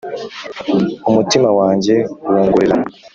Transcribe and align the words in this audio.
umutima 1.09 1.49
wanjye 1.59 1.95
wongorerana, 2.29 2.85